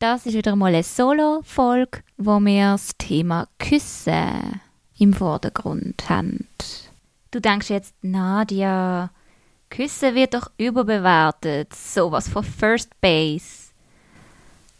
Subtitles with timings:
[0.00, 4.60] Das ist wieder mal eine Solo-Folge, wo wir das Thema Küssen
[4.98, 6.48] im Vordergrund haben.
[7.30, 9.10] Du denkst jetzt, Nadia,
[9.70, 13.70] Küssen wird doch überbewertet, sowas von First Base.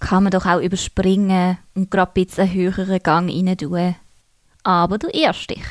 [0.01, 3.95] Kann man doch auch überspringen und gerade ein bisschen höheren Gang rein tun.
[4.65, 5.65] Aber du irrst dich.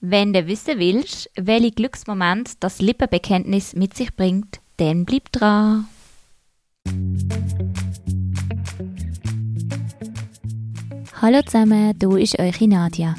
[0.00, 5.86] Wenn du wissen willst, welche Glücksmoment das Lippenbekenntnis mit sich bringt, dann bleib dran.
[11.26, 13.14] Hallo zusammen, du ist eure Nadia.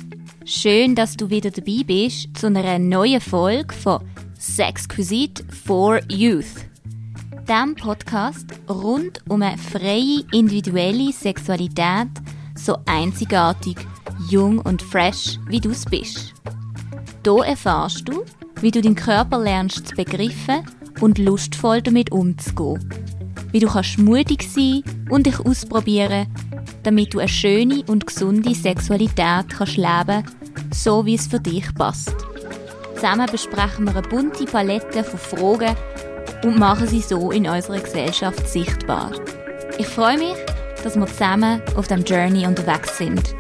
[0.46, 4.00] Schön, dass du wieder dabei bist zu einer neuen Folge von
[4.38, 6.68] Sexquisite for Youth.
[7.50, 12.10] Dem Podcast rund um eine freie individuelle Sexualität,
[12.54, 13.78] so einzigartig,
[14.30, 16.36] jung und fresh, wie du es bist.
[17.24, 18.24] Hier erfährst du,
[18.62, 20.64] wie du deinen Körper lernst zu begreifen
[21.02, 22.88] und lustvoll damit umzugehen.
[23.52, 26.28] Wie du kannst mutig sein und dich ausprobieren,
[26.86, 30.24] damit du eine schöne und gesunde Sexualität kannst leben,
[30.72, 32.16] so wie es für dich passt.
[32.94, 35.76] Zusammen besprechen wir eine bunte Palette von Fragen
[36.44, 39.12] und machen sie so in unserer Gesellschaft sichtbar.
[39.78, 40.36] Ich freue mich,
[40.84, 43.36] dass wir zusammen auf dem Journey unterwegs sind.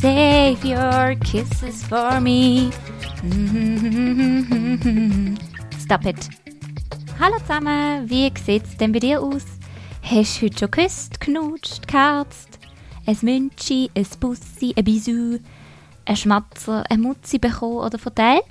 [0.00, 2.70] Save your kisses for me.
[5.78, 6.16] Stop it.
[7.20, 9.44] Hallo zusammen, wie sieht's denn bei dir aus?
[10.02, 12.58] Hast du heute schon geküsst, knutscht, geherzt?
[13.04, 15.38] Ein Münchi, ein Bussi, ein Bisou,
[16.06, 18.42] ein Schmatzer, ein Mutzi bekommen oder verteilt?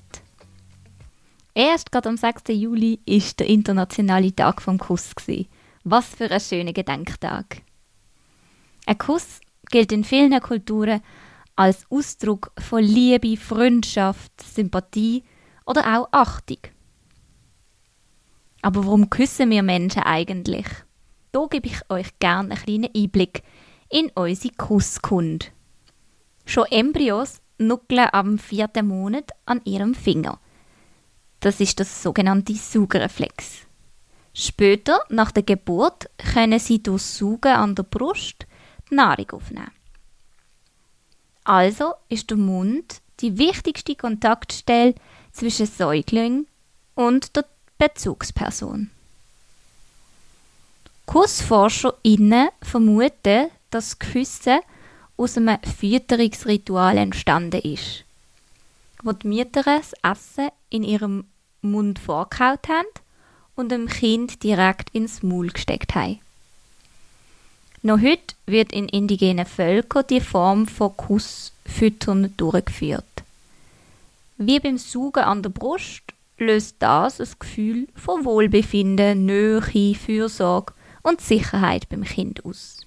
[1.56, 2.44] Erst gerade am 6.
[2.50, 5.16] Juli war der internationale Tag vom Kuss.
[5.84, 7.64] Was für ein schöner Gedenktag.
[8.86, 9.40] Ein Kuss
[9.72, 11.02] gilt in vielen Kulturen
[11.60, 15.26] als Ausdruck von Liebe, Freundschaft, Sympathie
[15.66, 16.60] oder auch Achtung.
[18.62, 20.66] Aber warum küssen wir Menschen eigentlich?
[21.34, 23.44] Da gebe ich euch gerne einen kleinen Einblick
[23.90, 25.48] in unsere Kusskunde.
[26.46, 30.40] Schon Embryos nuckeln am vierten Monat an ihrem Finger.
[31.42, 33.68] Das ist das sogenannte Saugreflex.
[34.34, 38.48] Später, nach der Geburt, können sie durch Saugen an der Brust
[38.90, 39.79] die Nahrung aufnehmen.
[41.50, 44.94] Also ist der Mund die wichtigste Kontaktstelle
[45.32, 46.46] zwischen Säugling
[46.94, 47.44] und der
[47.80, 48.92] Bezugsperson.
[51.08, 54.60] KussforscherInnen vermuten, dass das Küssen
[55.18, 58.04] aus einem Fütterungsritual entstanden ist,
[59.02, 61.24] wo die Mütter das Essen in ihrem
[61.64, 62.86] Mund vorgekaut haben
[63.56, 66.20] und dem Kind direkt ins Maul gesteckt haben.
[67.82, 73.06] Noch heute wird in indigenen Völkern die Form von Kussfüttern durchgeführt.
[74.38, 76.04] Wie beim Saugen an der Brust
[76.38, 80.74] löst das ein Gefühl von Wohlbefinden, Nähe, Fürsorge
[81.04, 82.82] und Sicherheit beim Kind aus.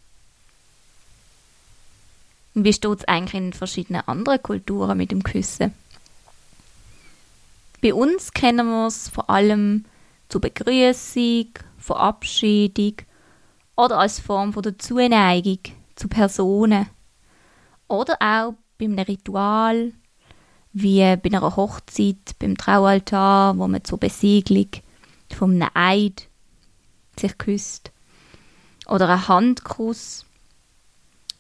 [2.55, 5.73] wie steht es eigentlich in verschiedenen anderen Kulturen mit dem Küssen?
[7.81, 9.87] Bei uns kennen wir es vor allem
[10.29, 11.49] zur Begrüßung,
[11.79, 12.97] Verabschiedung
[13.83, 15.59] oder als Form von der Zuneigung
[15.97, 16.87] zu Personen
[17.89, 19.93] oder auch bei einem Ritual,
[20.73, 24.69] wie bei einer Hochzeit, beim Traualtar, wo man zur Besiegelung
[25.41, 26.29] einem Eid
[27.19, 27.91] sich küsst
[28.87, 30.27] oder ein Handkuss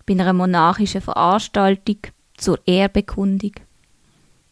[0.04, 1.98] bei einer monarchischen Veranstaltung
[2.36, 3.52] zur Ehrbekundung.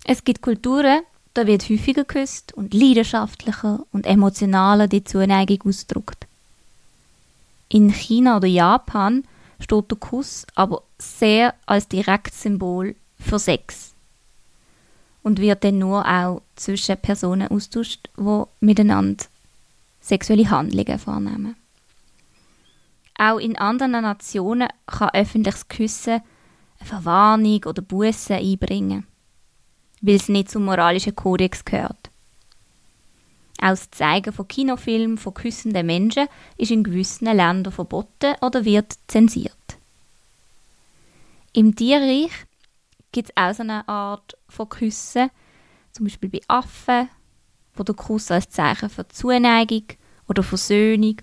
[0.05, 1.01] Es gibt Kulturen,
[1.35, 6.30] da wird häufiger geküsst und leidenschaftlicher und emotionaler die Zuneigung ausgedrückt.
[7.73, 9.23] In China oder Japan
[9.61, 13.95] steht der Kuss aber sehr als Direktsymbol für Sex
[15.23, 19.25] und wird dann nur auch zwischen Personen austauscht, die miteinander
[20.01, 21.57] sexuelle Handlungen vornehmen.
[23.17, 26.23] Auch in anderen Nationen kann öffentliches Küssen
[26.81, 29.07] eine Verwarnung oder Buße einbringen,
[30.01, 32.10] weil es nicht zum moralischen Kodex gehört.
[33.61, 38.95] Auch das Zeigen von Kinofilmen von küssenden Menschen ist in gewissen Ländern verboten oder wird
[39.07, 39.55] zensiert.
[41.53, 42.31] Im Tierreich
[43.13, 45.31] gibt es auch so eine Art von Küssen,
[45.93, 47.09] zum Beispiel bei Affen,
[47.75, 49.85] wo der Kuss als Zeichen für Zuneigung
[50.29, 51.17] oder Versöhnung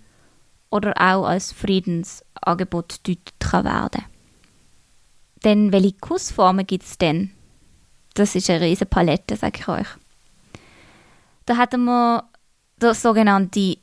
[0.70, 4.04] oder auch als Friedensangebot deutet kann werden.
[5.44, 7.32] Denn welche Kussformen gibt es denn?
[8.14, 9.88] Das ist eine riesige Palette, sage ich euch.
[11.46, 12.27] Da hatten wir
[12.82, 13.78] der sogenannte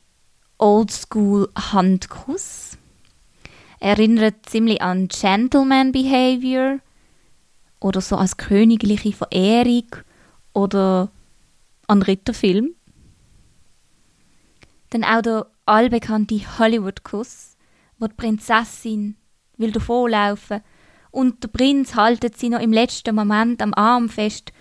[0.58, 2.78] Oldschool Handkuss.
[3.80, 6.78] Erinnert ziemlich an Gentleman Behavior
[7.80, 9.88] oder so als königliche Verehrung
[10.52, 11.10] oder
[11.86, 12.74] an Ritterfilm.
[14.90, 17.56] Dann auch der allbekannte Hollywood-Kuss,
[17.98, 19.16] wo die Prinzessin
[19.56, 20.62] will davonlaufen
[21.10, 24.52] und der Prinz haltet sie noch im letzten Moment am Arm fest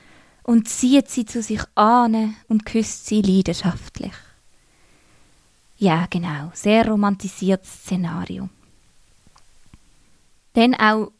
[0.43, 4.13] und zieht sie zu sich an und küsst sie leidenschaftlich.
[5.77, 8.49] Ja, genau, sehr romantisiertes Szenario.
[10.53, 11.11] Dann auch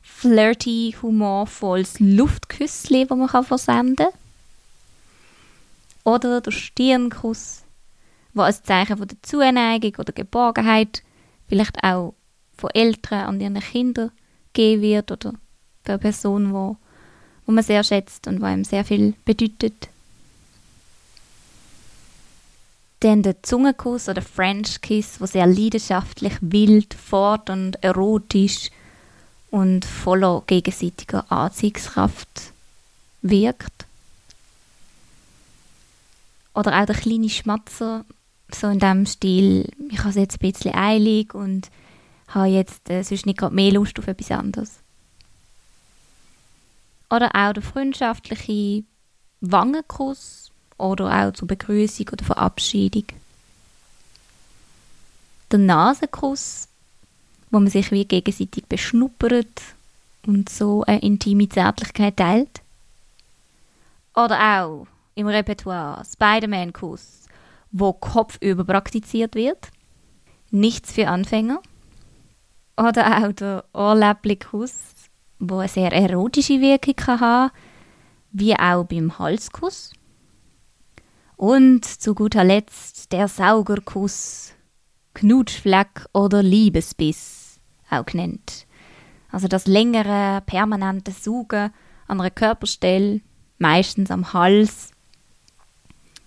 [0.00, 4.14] flirty, humorvolles Luftküssli, das man versenden kann.
[6.04, 7.62] Oder der Stirnkuss,
[8.34, 11.02] wo als Zeichen von der Zuneigung oder Geborgenheit
[11.48, 12.14] vielleicht auch
[12.56, 14.12] von Eltern an ihren Kinder
[14.52, 15.34] gegeben wird oder
[15.82, 16.76] für eine Person, wo,
[17.50, 19.88] wo man sehr schätzt und wo einem sehr viel bedeutet.
[23.00, 28.70] Dann der Zungenkuss oder French Kiss, wo sehr leidenschaftlich, wild, fordernd, erotisch
[29.50, 32.52] und voller gegenseitiger Anziehungskraft
[33.22, 33.86] wirkt.
[36.54, 38.04] Oder auch der kleine Schmatzer,
[38.54, 41.68] so in dem Stil, ich habe es jetzt ein bisschen eilig und
[42.28, 44.79] habe jetzt äh, sonst nicht gerade mehr Lust auf etwas anderes.
[47.10, 48.84] Oder auch der freundschaftliche
[49.40, 53.04] Wangenkuss, oder auch zur Begrüßung oder Verabschiedung.
[55.50, 56.68] Der Nasenkuss,
[57.50, 59.62] wo man sich wie gegenseitig beschnuppert
[60.26, 62.60] und so eine intime Zärtlichkeit teilt.
[64.14, 67.26] Oder auch im Repertoire Spider-Man-Kuss,
[67.72, 69.68] wo kopfüber praktiziert wird.
[70.50, 71.60] Nichts für Anfänger.
[72.76, 74.72] Oder auch der Ohrläppli-Kuss,
[75.40, 77.50] wo eine sehr erotische Wirkung kann haben
[78.32, 79.92] wie auch beim Halskuss.
[81.36, 84.52] Und zu guter Letzt der Saugerkuss,
[85.14, 87.58] Knutschfleck oder Liebesbiss,
[87.88, 88.66] auch genannt.
[89.32, 91.70] Also das längere, permanente Suchen
[92.06, 93.20] an einer Körperstelle,
[93.58, 94.90] meistens am Hals,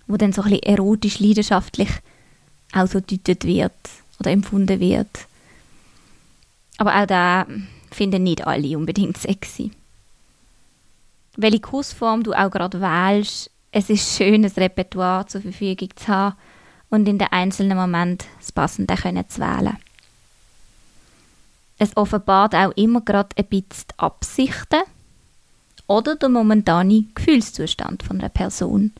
[0.06, 1.90] wo dann so ein bisschen erotisch leidenschaftlich
[2.72, 3.72] ausgedeutet wird
[4.18, 5.26] oder empfunden wird.
[6.76, 7.46] Aber auch da
[7.94, 9.70] finden nicht alle unbedingt sexy.
[11.36, 16.36] Welche Kussform du auch gerade wählst, es ist schön, ein Repertoire zur Verfügung zu haben
[16.90, 19.76] und in den einzelnen Moment das Passende zu wählen.
[21.76, 24.82] Es offenbart auch immer gerade ein bisschen die Absichten
[25.88, 28.92] oder der momentane Gefühlszustand von einer Person.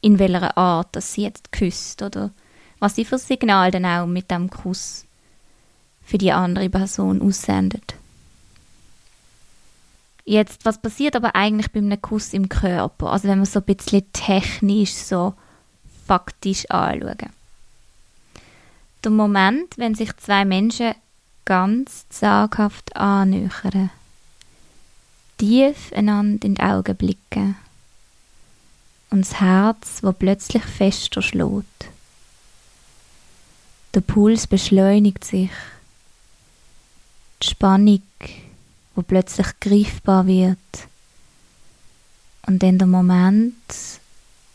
[0.00, 2.30] In welcher Art dass sie jetzt küsst oder
[2.78, 5.04] was sie für Signal dann auch mit dem Kuss
[6.04, 7.97] für die andere Person aussendet.
[10.28, 13.12] Jetzt, was passiert aber eigentlich bei einem Kuss im Körper?
[13.12, 15.32] Also wenn wir so ein bisschen technisch, so
[16.06, 17.30] faktisch anschauen.
[19.02, 20.92] Der Moment, wenn sich zwei Menschen
[21.46, 23.88] ganz zaghaft annähern,
[25.38, 27.56] tief einander in die Augen blicken
[29.08, 31.86] und das Herz, wo plötzlich fester schlägt.
[33.94, 35.48] Der Puls beschleunigt sich,
[37.42, 38.02] die Spannung
[38.98, 40.58] wo plötzlich greifbar wird.
[42.48, 43.54] Und dann der Moment,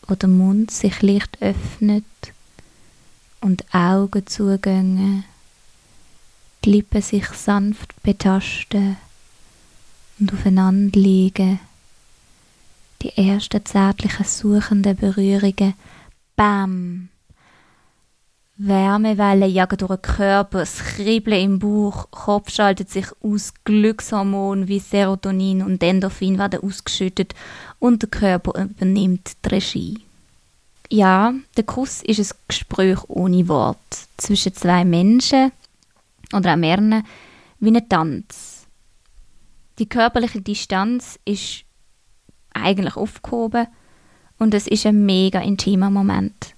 [0.05, 2.03] wo der Mund sich leicht öffnet
[3.39, 5.23] und Augen zugehen,
[6.65, 8.97] die Lippen sich sanft betasten
[10.19, 11.61] und aufeinander liegen,
[13.01, 15.75] die ersten zärtlichen suchenden Berührungen,
[16.35, 17.07] bam,
[18.55, 24.77] Wärmewellen jagen durch den Körper, das Kribbeln im Bauch, Kopf schaltet sich aus, Glückshormone wie
[24.77, 27.33] Serotonin und Endorphin werden ausgeschüttet
[27.79, 30.00] und der Körper übernimmt die Regie.
[30.91, 33.79] Ja, der Kuss ist ein Gespräch ohne Wort
[34.17, 35.51] zwischen zwei Menschen
[36.31, 37.03] oder auch mehreren,
[37.60, 38.67] wie ein Tanz.
[39.79, 41.63] Die körperliche Distanz ist
[42.53, 43.65] eigentlich aufgehoben
[44.38, 46.52] und es ist ein mega intimer Moment.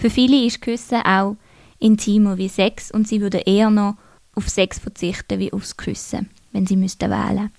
[0.00, 1.36] Für viele ist Küssen auch
[1.78, 3.98] intimer wie Sex und sie würden eher noch
[4.34, 7.50] auf Sex verzichten wie aufs Küssen, wenn sie müssten wählen.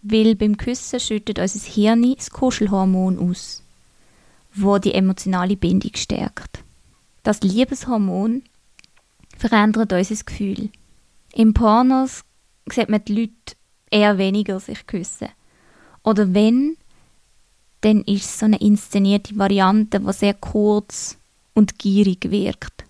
[0.00, 3.64] Weil beim Küssen schüttet unser Hirn das Kuschelhormon aus,
[4.54, 6.60] wo die emotionale Bindung stärkt.
[7.24, 8.42] Das Liebeshormon
[9.36, 10.70] verändert unser Gefühl.
[11.32, 12.22] Im Pornos
[12.70, 13.56] sieht man die Leute
[13.90, 15.30] eher weniger sich küssen.
[16.04, 16.76] Oder wenn,
[17.80, 21.18] dann ist es so eine inszenierte Variante, die sehr kurz
[21.54, 22.84] und gierig wirkt.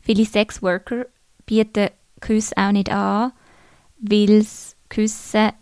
[0.00, 1.06] Viele Sexworker
[1.44, 1.90] bieten
[2.20, 3.32] Küsse auch nicht an,
[3.98, 4.46] weil
[4.88, 5.52] Küsse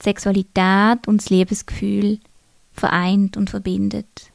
[0.00, 2.20] die Sexualität und das Liebesgefühl
[2.72, 4.30] vereint und verbindet.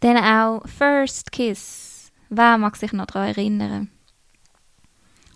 [0.00, 2.12] Dann auch First Kiss.
[2.28, 3.90] Wer mag sich noch daran erinnern?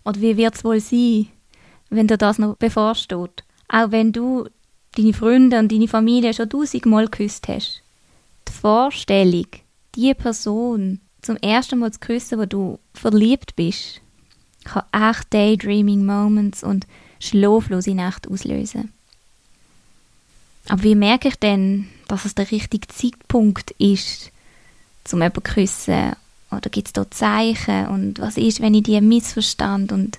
[0.05, 1.29] Oder wie wird es wohl sein,
[1.91, 3.45] wenn dir das noch bevorsteht.
[3.69, 4.49] Auch wenn du
[4.97, 7.83] deine Freunde und deine Familie schon tausendmal geküsst hast.
[8.49, 9.47] Die Vorstellung,
[9.95, 14.01] die Person zum ersten Mal zu küssen, wo du verliebt bist,
[14.65, 16.87] kann echt Daydreaming Moments und
[17.21, 18.93] schlaflose Nacht auslösen.
[20.69, 24.31] Aber wie merke ich denn, dass es der richtige Zeitpunkt ist,
[25.05, 26.13] zum jemanden zu küssen?
[26.51, 27.89] Oder gibt es da Zeichen?
[27.89, 30.19] Und was ist, wenn ich die missverstand und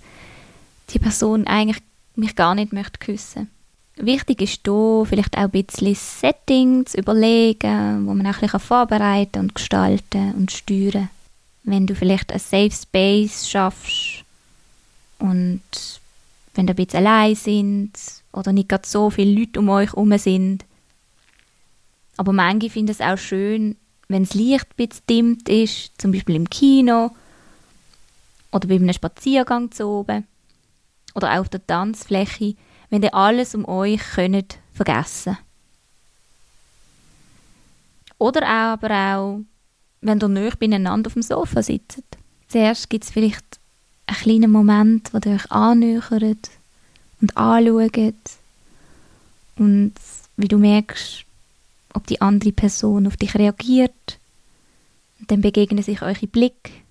[0.89, 1.81] die Person eigentlich
[2.15, 3.49] mich gar nicht möchte küssen?
[3.95, 8.59] Wichtig ist hier vielleicht auch ein bisschen Setting zu überlegen, wo man auch ein bisschen
[8.59, 11.09] vorbereiten und gestalten und steuern.
[11.63, 14.23] Wenn du vielleicht ein Safe Space schaffst
[15.19, 15.61] und
[16.55, 17.91] wenn ihr ein bisschen allein sind
[18.31, 20.65] oder nicht gerade so viele Leute um euch herum sind.
[22.17, 26.35] Aber manche finden es auch schön, wenn das Licht ein bisschen dimmt ist, zum Beispiel
[26.35, 27.11] im Kino
[28.51, 30.27] oder bei einem Spaziergang zu oben
[31.15, 32.55] oder auch auf der Tanzfläche,
[32.93, 35.35] wenn ihr alles um euch könnt vergessen
[38.19, 39.39] Oder aber auch,
[40.01, 42.03] wenn ihr nicht beieinander auf dem Sofa sitzt.
[42.49, 43.59] Zuerst gibt es vielleicht
[44.05, 46.51] einen kleinen Moment, wo ihr euch annähert
[47.19, 48.13] und anschaut
[49.55, 49.95] und
[50.37, 51.25] wie du merkst,
[51.95, 54.19] ob die andere Person auf dich reagiert.
[55.19, 56.83] Und dann begegnen sich eure Blick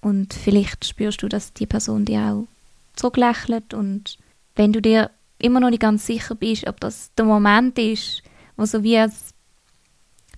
[0.00, 2.46] und vielleicht spürst du, dass die Person dir auch
[2.94, 4.19] zurücklächelt und
[4.60, 8.22] wenn du dir immer noch nicht ganz sicher bist, ob das der Moment ist,
[8.58, 9.32] wo so wie es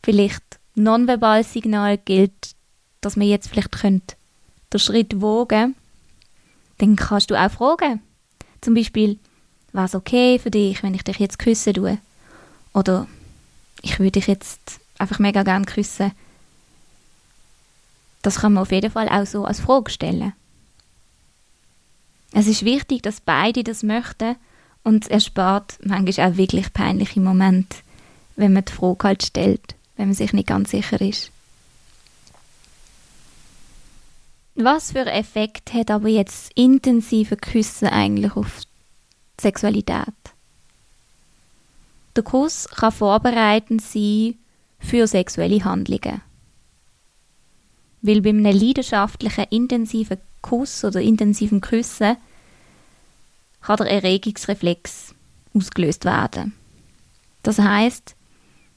[0.01, 0.45] vielleicht
[0.77, 2.55] nonverbales Signal gilt,
[3.01, 4.15] dass man jetzt vielleicht könnte
[4.73, 5.75] den Schritt wagen,
[6.79, 8.01] dann kannst du auch fragen.
[8.61, 9.19] Zum Beispiel,
[9.73, 11.99] war es okay für dich, wenn ich dich jetzt küssen tue?
[12.75, 13.09] Oder
[13.83, 16.13] ich würde dich jetzt einfach mega gerne küssen.
[18.23, 20.33] Das kann man auf jeden Fall auch so als Frage stellen.
[22.33, 24.37] Es ist wichtig, dass beide das möchten
[24.83, 27.79] und es erspart manchmal auch wirklich peinliche Momente,
[28.37, 31.31] wenn man die Frage halt stellt, wenn man sich nicht ganz sicher ist.
[34.55, 38.63] Was für einen Effekt hat aber jetzt intensive Küssen eigentlich auf
[39.39, 40.15] die Sexualität?
[42.17, 44.35] Der Kuss kann vorbereitend sein
[44.79, 46.21] für sexuelle Handlungen.
[48.03, 52.17] Weil bei einem leidenschaftlichen, intensiven Kuss oder intensiven Küssen
[53.61, 55.15] kann der Erregungsreflex
[55.55, 56.55] ausgelöst werden.
[57.43, 58.17] Das heißt,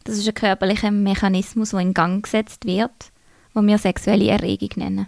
[0.04, 3.12] das ist ein körperlicher Mechanismus, der in Gang gesetzt wird,
[3.54, 5.08] wo wir sexuelle Erregung nennen.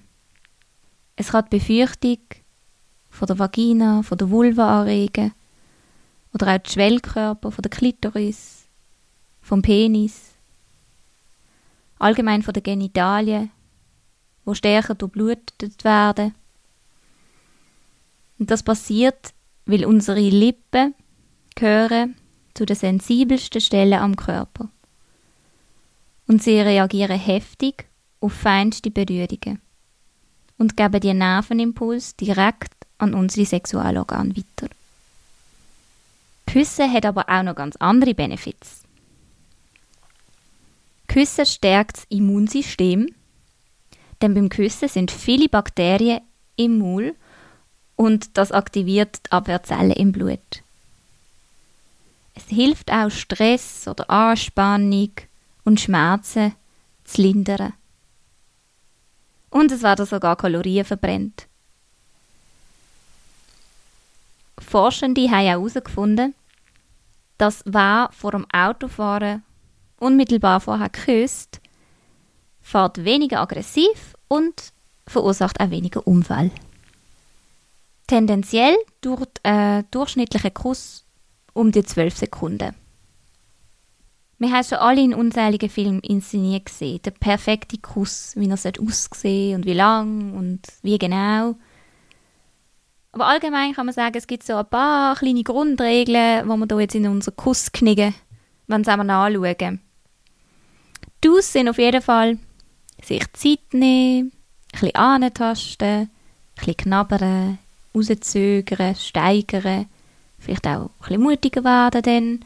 [1.15, 2.19] Es kann die Befürchtung
[3.09, 5.33] von der Vagina, von der Vulva anregen
[6.33, 8.65] oder auch die Schwellkörper von der Klitoris,
[9.41, 10.33] vom Penis,
[11.99, 13.51] allgemein von den Genitalien,
[14.45, 16.35] wo stärker durchblutet werden.
[18.39, 19.33] Und das passiert,
[19.65, 20.93] weil unsere Lippen
[21.55, 22.15] gehören
[22.53, 24.69] zu den sensibelsten Stellen am Körper.
[26.27, 27.85] Und sie reagieren heftig
[28.19, 29.61] auf feinste Berührungen
[30.57, 34.73] und geben den Nervenimpuls direkt an unsere Sexualorgane weiter.
[36.47, 38.83] Küssen hat aber auch noch ganz andere Benefits.
[41.07, 43.13] Küssen stärkt das Immunsystem,
[44.21, 46.21] denn beim Küssen sind viele Bakterien
[46.55, 47.15] im Maul
[47.97, 50.63] und das aktiviert die Abwehrzellen im Blut.
[52.35, 55.11] Es hilft auch Stress oder Anspannung
[55.65, 56.53] und Schmerzen
[57.03, 57.73] zu lindern.
[59.49, 61.47] Und es werden sogar Kalorien verbrennt.
[64.59, 66.35] Forschende haben auch herausgefunden,
[67.37, 69.43] dass wer vor dem Autofahren
[69.99, 71.59] unmittelbar vorher küsst,
[72.61, 74.71] fährt weniger aggressiv und
[75.07, 76.51] verursacht auch weniger Unfall.
[78.07, 81.05] Tendenziell dauert ein durchschnittlicher Kuss
[81.53, 82.73] um die 12 Sekunden.
[84.39, 87.01] Wir haben schon alle in unzähligen Filmen inszeniert gesehen.
[87.03, 91.55] Der perfekte Kuss, wie er aussehen und wie lang und wie genau.
[93.11, 96.81] Aber allgemein kann man sagen, es gibt so ein paar kleine Grundregeln, die wir hier
[96.81, 98.13] jetzt in unseren Kuss knicken,
[98.67, 99.81] wenn wir es anschauen.
[101.23, 102.37] Die sind auf jeden Fall
[103.03, 106.09] sich Zeit nehmen, ein bisschen antasten, ein
[106.55, 107.57] bisschen knabbern,
[107.97, 109.87] rauszögern, steigern,
[110.39, 112.45] vielleicht auch ein bisschen mutiger werden dann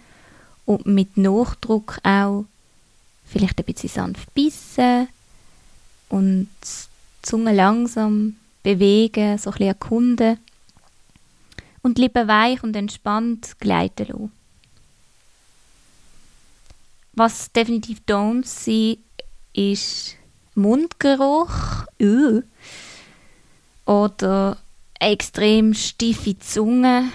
[0.65, 2.45] und mit Nachdruck auch
[3.25, 5.07] vielleicht ein bisschen sanft bissen
[6.09, 10.37] und die Zunge langsam bewegen, so ein bisschen erkunden
[11.81, 14.31] und die Lippen weich und entspannt gleiten lassen.
[17.13, 18.97] Was definitiv don't sein
[19.53, 20.15] ist
[20.55, 22.41] Mundgeruch uh,
[23.85, 24.57] oder
[25.01, 27.09] eine extrem steife Zunge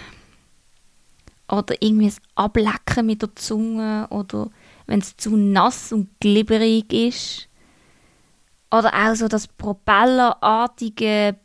[1.48, 4.50] oder irgendwie ein Ablecken mit der Zunge oder
[4.86, 7.48] wenn es zu nass und glibberig ist.
[8.72, 11.36] Oder auch so das propellerartige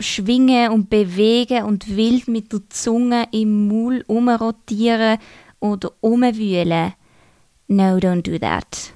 [0.00, 5.18] Schwingen und Bewegen und wild mit der Zunge im Maul umrotieren
[5.60, 6.94] oder umwühlen.
[7.68, 8.92] No, don't do that.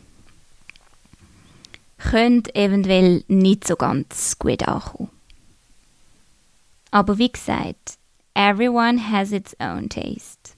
[1.99, 5.15] Könnte eventuell nicht so ganz gut ankommen.
[6.90, 7.99] Aber wie gesagt,
[8.35, 10.55] everyone has its own taste.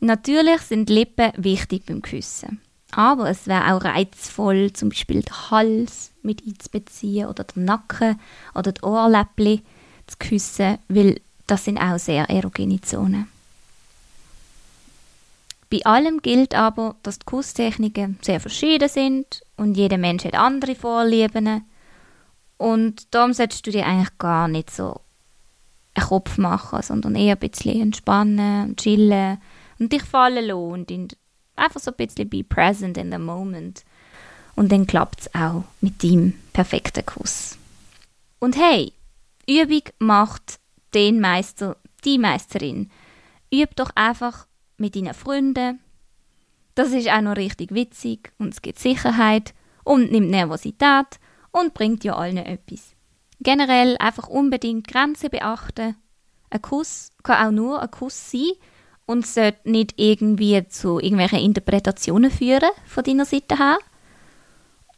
[0.00, 2.60] Natürlich sind Lippen wichtig beim Küssen.
[2.92, 8.20] Aber es wäre auch reizvoll, zum Beispiel den Hals mit einzubeziehen oder den Nacken
[8.54, 9.62] oder die Ohrläppchen
[10.06, 13.28] zu küssen, weil das sind auch sehr erogene Zonen.
[15.70, 20.76] Bei allem gilt aber, dass die Kusstechniken sehr verschieden sind und jeder Mensch hat andere
[20.76, 21.64] Vorlieben.
[22.58, 25.00] Und darum solltest du dir eigentlich gar nicht so
[25.94, 29.38] einen Kopf machen, sondern eher ein bisschen entspannen und chillen
[29.78, 31.16] und dich fallen lassen und
[31.56, 33.84] einfach so ein bisschen be present in the moment.
[34.54, 37.58] Und dann klappt es auch mit deinem perfekten Kuss.
[38.38, 38.92] Und hey,
[39.48, 40.58] Übung macht
[40.94, 42.90] den Meister, die Meisterin.
[43.52, 44.46] Üb doch einfach
[44.78, 45.80] mit deinen Freunden.
[46.74, 51.18] Das ist auch noch richtig witzig und es gibt Sicherheit und nimmt Nervosität
[51.58, 52.92] und bringt ja allen etwas.
[53.40, 55.96] Generell einfach unbedingt Grenzen beachten.
[56.50, 58.52] Ein Kuss kann auch nur ein Kuss sein
[59.06, 63.78] und sollte nicht irgendwie zu irgendwelchen Interpretationen führen von deiner Seite her.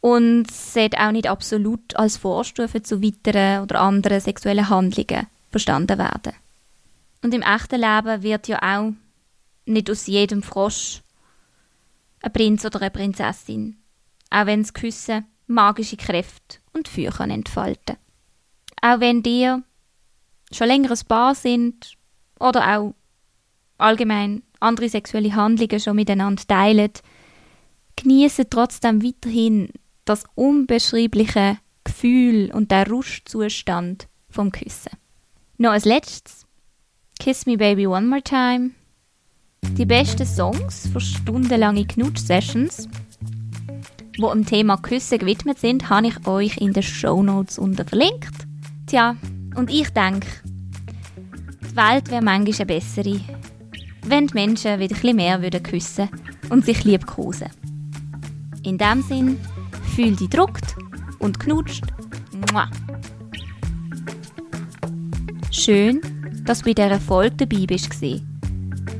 [0.01, 6.33] Und sollte auch nicht absolut als Vorstufe zu weiteren oder anderen sexuellen Handlungen verstanden werden.
[7.21, 8.93] Und im echten Leben wird ja auch
[9.65, 11.01] nicht aus jedem Frosch
[12.21, 13.77] ein Prinz oder eine Prinzessin,
[14.29, 17.97] auch wenn das Küssen magische Kräfte und Feuer entfalten.
[18.81, 19.63] Auch wenn dir
[20.51, 21.93] schon länger ein Paar sind
[22.39, 22.93] oder auch
[23.77, 26.91] allgemein andere sexuelle Handlungen schon miteinander teilen,
[27.95, 29.69] genießen trotzdem weiterhin
[30.05, 34.91] das unbeschreibliche Gefühl und der Rauschzustand vom Küssen.
[35.57, 36.45] Noch als letztes
[37.19, 38.71] Kiss Me Baby One More Time.
[39.61, 42.87] Die besten Songs für stundenlange Knutsch-Sessions,
[44.19, 48.47] die dem Thema Küssen gewidmet sind, habe ich euch in den Show Notes unten verlinkt.
[48.85, 49.15] Tja,
[49.55, 50.27] und ich denke,
[51.61, 53.21] die Welt wäre manchmal eine bessere,
[54.05, 56.09] wenn die Menschen wieder ein mehr würden küssen
[56.49, 57.49] und sich lieb kosen.
[58.63, 59.37] In dem Sinn,
[59.95, 60.75] fühl dich druckt
[61.19, 61.85] und knutscht.
[62.51, 62.69] Mua.
[65.51, 66.01] Schön,
[66.43, 67.89] dass du bei dieser Folge dabei bist.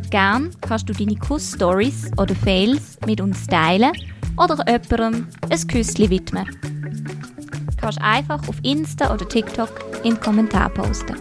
[0.09, 3.91] Gern kannst du deine Kuss-Stories oder Fails mit uns teilen
[4.37, 6.45] oder jemandem ein Küsschen widmen.
[6.61, 9.69] Du kannst einfach auf Insta oder TikTok
[10.03, 11.15] in Kommentar posten.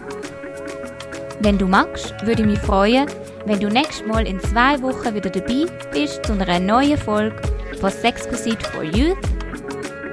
[1.41, 3.07] Wenn du magst, würde ich mich freuen,
[3.45, 7.35] wenn du nächstes Mal in zwei Wochen wieder dabei bist zu einer neuen Folge
[7.79, 9.17] von Sexquisite for Youth.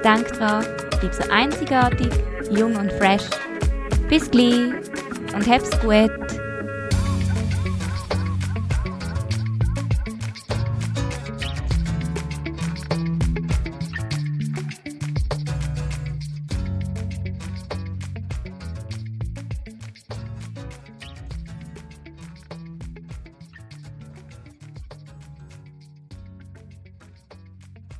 [0.03, 0.65] Denk dran,
[0.99, 2.09] bleib so einzigartig,
[2.49, 3.25] jung und fresh.
[4.07, 4.73] Bis gleich
[5.33, 6.36] und hab's gut.